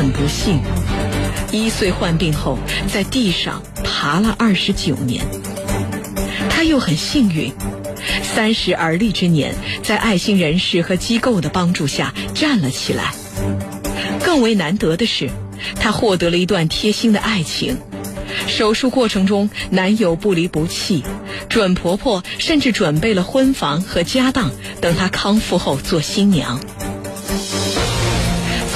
[0.00, 0.62] 很不幸，
[1.52, 2.58] 一岁患病后
[2.90, 5.22] 在地上爬了二十九年。
[6.48, 7.52] 他又很幸运，
[8.22, 13.12] 三十而立之年，在爱心人士和机构的帮助下站了起来。
[14.24, 15.28] 更为难得的是，
[15.74, 17.76] 他获得了一段贴心的爱情。
[18.46, 21.04] 手术过程中，男友不离不弃，
[21.50, 26.58] 准婆婆甚至准备了婚房和家当，等她康复后做新娘。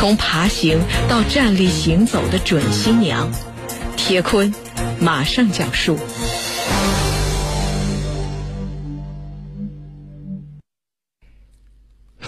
[0.05, 3.33] 从爬行到站立行走的准新娘，
[3.97, 4.55] 铁坤
[5.01, 5.97] 马上讲述。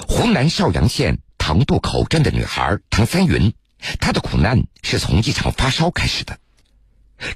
[0.08, 3.52] 湖南邵阳县塘渡口镇的女孩唐三云，
[4.00, 6.38] 她的苦难是从一场发烧开始的。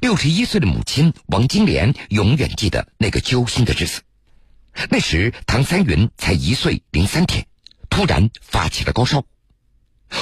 [0.01, 4.01] 六十一岁的母亲王金莲永远记得那个揪心的日子。
[4.89, 7.47] 那时唐三云才一岁零三天，
[7.91, 9.23] 突然发起了高烧。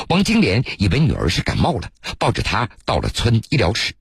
[0.09, 3.95] 王金莲以为女儿是感冒了，抱着她到了村医疗室。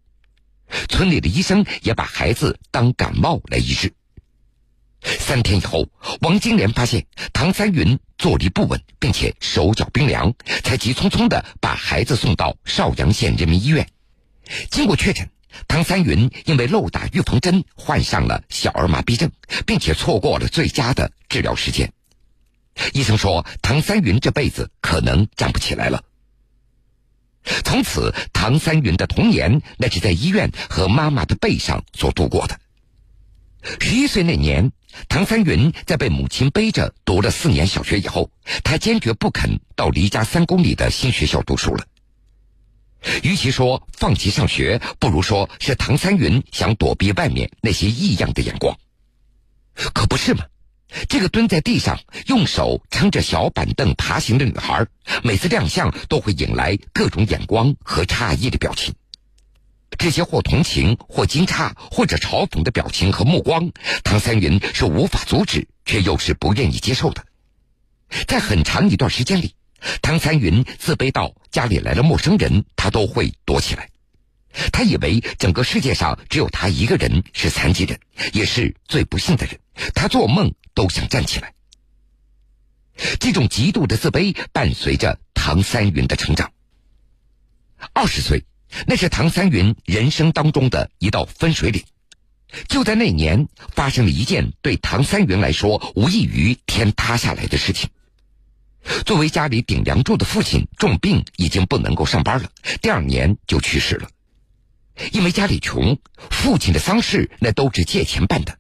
[0.90, 3.94] 村里的医生也把孩子当感冒来医治。
[5.02, 5.88] 三天以后，
[6.22, 13.88] 王金莲发现唐三云坐立不稳，并且手脚冰凉，才急匆匆的把孩子送到邵阳县人民医院。
[14.70, 15.30] 经过确诊。
[15.68, 19.32] 唐三云因为漏打预防针，患上了小儿麻痹症，
[19.66, 21.92] 并且错过了最佳的治疗时间。
[22.94, 26.04] 医生说，唐三云这辈子可能站不起来了。
[27.64, 32.60] 从此，唐三云的童年那是在医院和妈妈的背上所度过的。
[33.80, 34.72] 十一岁那年，
[35.10, 38.32] 唐三云在被母亲背着读了四年小学以后，
[38.64, 41.86] 他坚决不肯到离家三公里的新学校读书了。
[43.24, 48.78] 与其说放弃上学，不如说是唐三云想躲避外面那些异样的眼光。
[49.94, 50.46] 可不是吗？
[51.10, 54.86] 这个蹲在地上用手撑着小板凳爬行的女孩，
[55.24, 58.94] 每次亮相都会引来各种眼光和诧异的表情。
[59.98, 63.72] 这些或同情、或惊诧、或者嘲讽的表情和目光，
[64.04, 67.24] 唐三云是无法阻止，却又是不愿意接受的。
[68.28, 69.54] 在很长一段时间里。
[70.02, 73.90] 唐三云自卑到家里来了陌生人，他都会躲起来。
[74.72, 78.00] 他以为整个世界上只有他一个人是残疾人，
[78.34, 79.60] 也是最不幸的人。
[79.94, 81.54] 他做梦都想站起来。
[83.20, 86.52] 这种极度的自卑伴随着唐三云的成长。
[87.94, 88.44] 二十岁，
[88.88, 91.84] 那是唐三云人生当中的一道分水岭。
[92.68, 97.90] 就在那年，发生了一件对唐三云来说无异于天塌下来的事情。
[99.06, 102.50] 作为家里顶梁柱的父亲重病，已经不能够上班了。
[102.82, 104.10] 第二年就去世了。
[105.12, 106.00] 因为家里穷，
[106.30, 108.58] 父亲的丧事那都是借钱办的。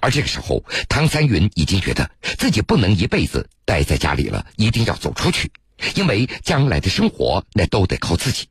[0.00, 5.52] 而这个时候，唐三云已经觉得自己不能一辈子待在家里了，一定要走出去，
[5.94, 8.48] 因为将来的生活那都得靠自己。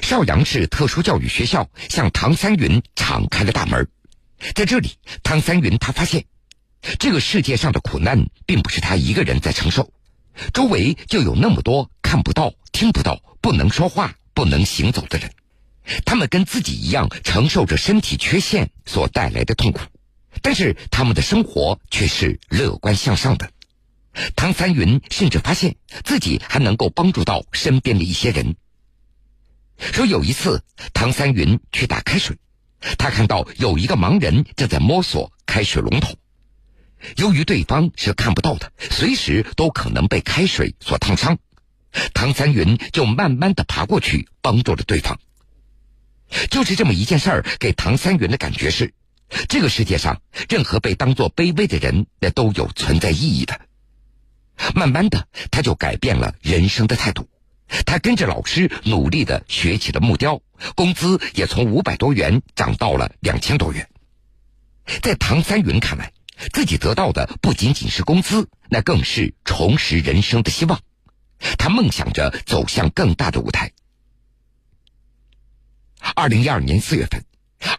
[0.00, 3.86] 邵阳市特殊教育学校向唐三云敞开了大门，
[4.54, 4.92] 在这里，
[5.22, 6.24] 唐三云他发现。
[6.98, 9.90] 这个世界上的苦难，并不是他一个人在承受，
[10.52, 15.30] 周围就有那么多看不到、听不到、不能说话、不能行走的人，
[16.04, 19.80] 他们跟自己一样承受着身体缺陷所带来的痛苦，
[20.42, 23.50] 但是他们的生活却是乐观向上的。
[24.36, 28.56] 唐三云甚至发现自己还能够帮助到身边的一些人。
[29.76, 30.62] 说有一次，
[30.92, 32.38] 唐三云去打开水，
[32.96, 36.14] 他看到有一个盲人正在摸索开水龙头。
[37.16, 41.36] 由于对方是看不到的，随时都可能被开水所烫伤，
[42.14, 45.18] 唐三云就慢慢的爬过去帮助了对方。
[46.50, 48.92] 就是这么一件事儿，给唐三云的感觉是，
[49.48, 53.60] 这个世界上任何被当做卑微的人，那都有存在意义的。
[54.74, 57.28] 慢慢的，他就改变了人生的态度，
[57.86, 60.40] 他跟着老师努力的学起了木雕，
[60.74, 63.88] 工资也从五百多元涨到了两千多元。
[65.02, 66.12] 在唐三云看来。
[66.52, 70.80] 自己得到的不仅仅是工资，那更是重拾人生的希望。
[71.58, 73.70] 他梦想着走向更大的舞台。
[76.16, 77.24] 二零一二年四月份，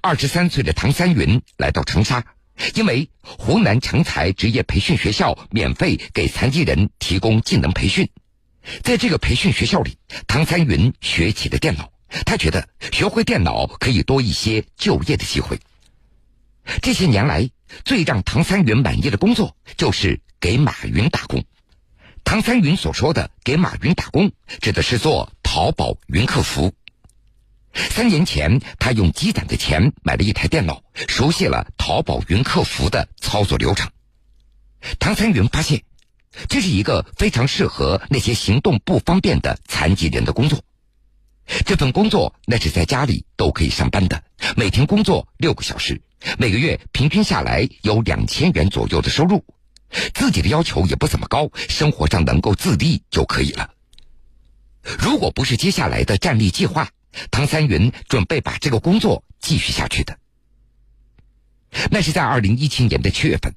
[0.02, 2.26] 二十三岁的唐三云来到长沙，
[2.74, 8.10] 因为湖南成才职业培训学校免费给残疾人提供技能培训。
[8.84, 9.98] 在这个培训学校里，
[10.28, 11.92] 唐三云学起了电脑。
[12.26, 15.60] 他觉得学会电脑可以多一些就业的机会。
[16.82, 17.50] 这些年来，
[17.84, 21.44] 最让唐三云满意的工作就是给马云打工。
[22.24, 26.74] 唐三云所说的“给马云打工”，指的是做淘宝云客服。
[27.76, 33.92] 三年前，他用积攒的钱买了一台电脑，熟悉了淘宝云客服的操作流程。
[34.98, 35.84] 唐三云发现，
[36.48, 40.64] 这是一个非常适合那些行动不方便的残疾人的工作。
[41.66, 44.24] 这份工作那是在家里都可以上班的，
[44.56, 46.02] 每天工作六个小时，
[46.40, 49.46] 每个月平均下来有两千元左右的收入。
[50.14, 53.70] 自己的要求也不怎么高，生活上能够自立就可以了。
[55.00, 56.90] 如果不是接下来的站立计划，
[57.32, 60.18] 唐三云准备把这个工作继续下去的。
[61.92, 63.54] 那是在二零一七年的七月份，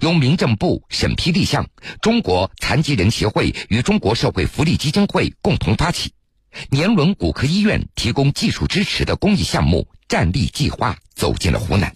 [0.00, 1.68] 由民政部审批立项，
[2.02, 6.12] 中国残疾人协会与中国社会福利基金会共同发起。
[6.70, 11.94] 年轮骨科医院提供技术支持的公益项目“站立计划”走进了湖南。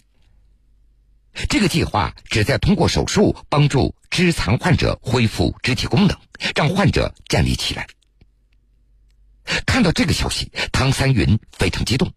[1.48, 6.16] 这个计划旨在通过手术帮助肢残患者恢复肢体功能，
[6.54, 7.88] 让患者站立起来。
[9.66, 12.12] 看到这个消息，唐三云非常激动。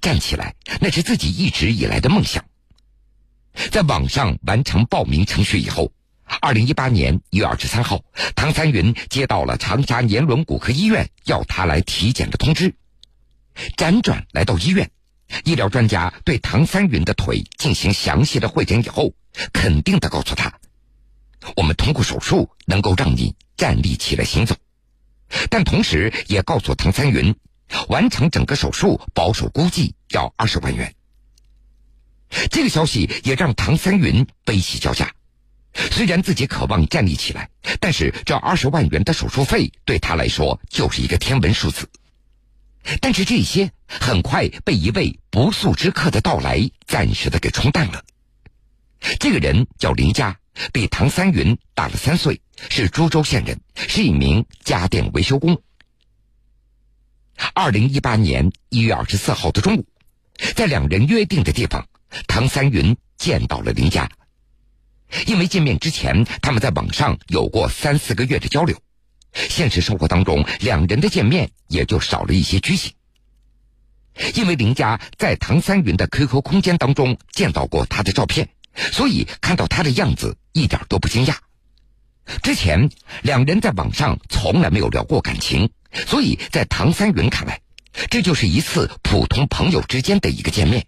[0.00, 2.44] 站起来，那是自己一直以来的梦想。
[3.70, 5.92] 在网上完成报名程序以后。
[6.40, 8.02] 二零一八年一月二十三号，
[8.34, 12.74] 唐三云接到了长沙年轮骨科医院要他来体检的通知。
[13.76, 14.90] 辗转来到医院，
[15.44, 19.12] 医疗专家对唐三云的腿进行详细的会诊以后，
[19.52, 20.50] 肯定的告诉他
[21.54, 24.56] ：“我们通过手术能够让你站立起来行走。”
[25.50, 27.34] 但同时也告诉唐三云，
[27.88, 30.94] 完成整个手术保守估计要二十万元。
[32.50, 35.12] 这个消息也让唐三云悲喜交加。
[35.74, 37.48] 虽然自己渴望站立起来，
[37.80, 41.88] 但是这二十万元的手术费对他来说就是一个天文数字。
[43.00, 48.04] 但是这些很快被一位不速之客的到来暂时的给冲淡了。
[49.18, 50.38] 这个人叫林佳，
[50.72, 52.40] 比唐三云大了三岁，
[52.70, 55.60] 是株洲县人，是一名家电维修工。
[57.54, 59.86] 二零一八年一月二十四号的中午，
[60.54, 61.88] 在两人约定的地方，
[62.28, 64.08] 唐三云见到了林佳。
[65.26, 68.78] 因为见面之前，他们在网上有过三四个月的交流，
[69.32, 72.92] 现实生活当中两人的见面也就少了一些拘谨。
[74.34, 81.36] 因为林佳在唐三云的 QQ 空间当中见到过他的照片，所以看到他的样子一点都不惊讶。
[82.42, 82.90] 之前
[83.22, 85.70] 两人在网上从来没有聊过感情，
[86.06, 87.60] 所以在唐三云看来，
[88.10, 90.86] 这就是一次普通朋友之间的一个见面。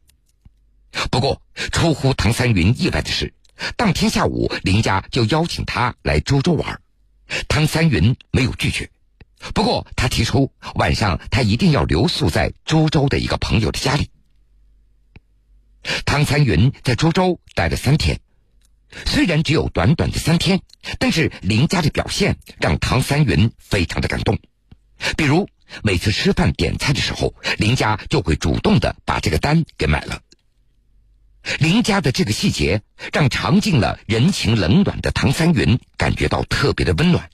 [1.11, 1.43] 不过，
[1.73, 3.35] 出乎唐三云意外的是。
[3.77, 6.81] 当天下午，林家就邀请他来株洲玩，
[7.49, 8.91] 唐三云没有拒绝。
[9.53, 14.11] 不过，他提出晚上他一定要留宿在株洲的一个朋友的家里。
[16.05, 18.21] 唐三云在株洲待了三天，
[19.07, 20.61] 虽然只有短短的三天，
[20.99, 24.39] 但是林家的表现让唐三云非常的感动。
[25.17, 25.49] 比如，
[25.83, 30.21] 每次吃饭点菜的时候，林家就会主动的把这个单给买了。
[31.59, 32.81] 林家的这个细节，
[33.13, 37.29] 让尝尽了人情冷暖的唐三云感觉到特别的温暖。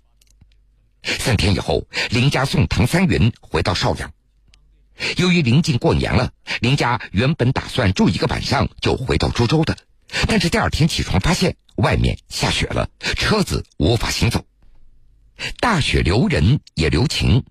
[1.03, 4.13] 三天以后，林家送唐三云回到邵阳。
[5.17, 9.77] 由于临近过年了，林家原本打算住一个晚上就回到株洲的，
[10.27, 14.45] 但是第二天起床发现外面下雪了，车子无法行走。
[15.59, 17.45] 大雪留人也留情。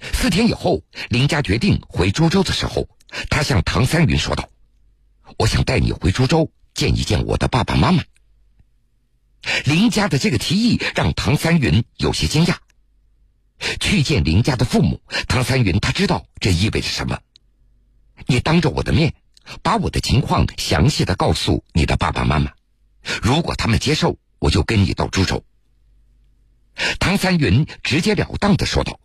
[0.00, 2.88] 四天以后，林家决定回株洲的时候，
[3.30, 4.48] 他向唐三云说道。
[5.38, 8.02] 我想带你回株洲见一见我的爸爸妈妈。
[9.64, 12.56] 林家的这个提议让唐三云有些惊讶。
[13.80, 17.18] 去见林家的父母，唐三云他知道这意味着什么。
[18.26, 19.14] 你当着我的面，
[19.62, 22.52] 把我的情况详细的告诉你的爸爸妈妈，
[23.22, 25.44] 如果他们接受，我就跟你到株洲。
[26.98, 28.98] 唐三云直截了当的说道。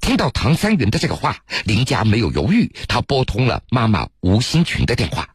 [0.00, 5.34] 听到唐三云的这个话，林家没有犹豫，他拨通了妈妈吴新群的电话。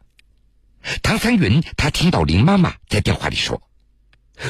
[1.03, 3.62] 唐三云他听到林妈妈在电话里说：“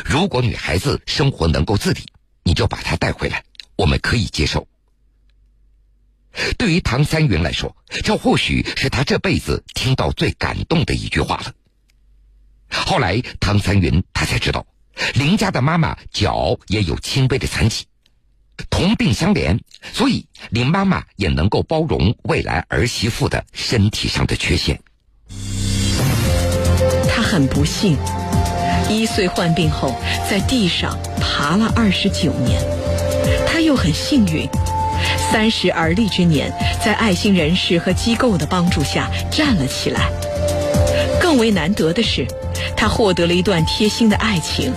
[0.05, 2.01] 如果女孩子生活能够自理，
[2.47, 3.43] 你就把她带回来，
[3.75, 4.65] 我们可以接受。”
[6.57, 11.53] 对于唐三云来说，这或许是他这辈子听到最感动的一句话了。
[12.69, 14.65] 后来，唐三云他才知道，
[15.15, 17.85] 林家的妈妈脚也有轻微的残疾。
[18.69, 19.59] 同病相怜，
[19.93, 24.79] 所以林妈妈也能够包容未来儿媳妇的身体上的缺陷。
[27.09, 27.97] 他很不幸，
[28.89, 29.93] 一岁患病后
[30.29, 32.62] 在地上爬了二十九年。
[33.46, 34.48] 她又很幸运，
[35.31, 36.51] 三十而立之年，
[36.84, 40.10] 在爱心人士和机构的帮助下站了起来。
[41.19, 42.25] 更为难得的是，
[42.75, 44.74] 她获得了一段贴心的爱情。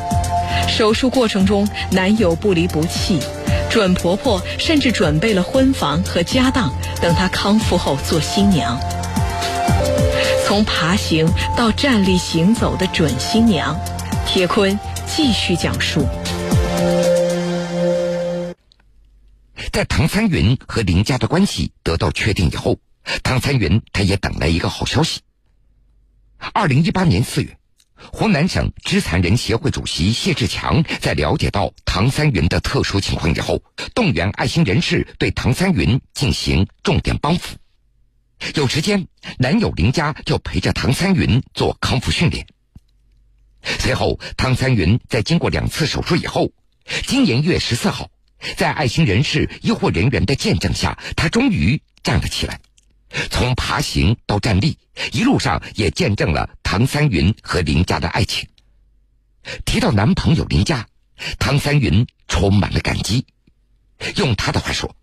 [0.69, 3.21] 手术过程中，男友不离不弃。
[3.71, 8.77] 准婆婆甚至准备了婚房和家当，等她康复后做新娘。
[10.51, 13.79] 从爬行到站立行走的准新娘，
[14.27, 14.77] 铁坤
[15.07, 16.05] 继续讲述。
[19.73, 22.77] 在唐三云和林家的关系得到确定以后，
[23.23, 25.21] 唐三云他也等来一个好消息。
[26.53, 27.57] 二零一八年四月，
[28.13, 33.63] 湖南省肢残人协会主席谢志强在了解到唐三云的特殊情况以后，
[33.95, 37.57] 动员爱心人士对唐三云进行重点帮扶。
[38.55, 39.07] 有时间，
[39.39, 42.47] 男友林佳就陪着唐三云做康复训练。
[43.63, 46.51] 随后，唐三云在经过两次手术以后，
[47.07, 48.11] 今年一月十四号，
[48.57, 52.61] 在爱心人士、医护人员的见证下，他终于站了起来。
[53.31, 54.79] 从爬行到站立，
[55.13, 58.49] 一路上也见证了唐三云和林佳的爱情。
[59.65, 60.87] 提到男朋友林佳，
[61.39, 63.27] 唐三云充满了感激。
[64.17, 64.97] 用他的话说：“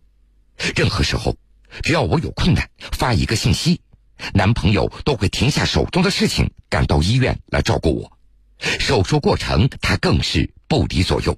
[0.76, 1.36] 任何时候，
[1.84, 3.82] 只要我有困难，发一个信息，
[4.34, 8.18] 男朋友都会停下手中的事情，赶到医院来照顾我。
[8.60, 11.38] 手术过程，他更是不离左右。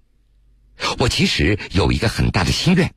[0.98, 2.94] 我其实有一个很大的心愿。”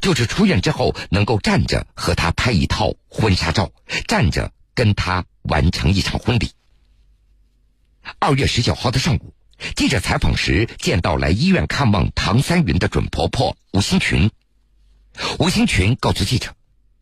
[0.00, 3.70] 就是出院之后能够站着和他拍一套婚纱照，
[4.08, 6.52] 站着跟他完成一场婚礼。
[8.18, 9.34] 二月十九号的上午，
[9.76, 14.30] 记者采访时见到来医院看望唐三云的准婆婆吴新群。
[15.38, 16.54] 吴新群告诉记者，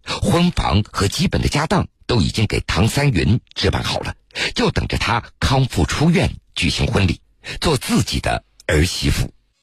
[0.04, 4.14] 婚房和基本的家当都已经给唐三云置办好了，
[4.54, 7.20] 就等着他康复出院举行婚礼，
[7.60, 9.32] 做自己的儿媳妇。